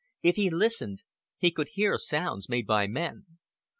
[0.23, 1.03] If he listened,
[1.37, 3.27] he could hear sounds made by men.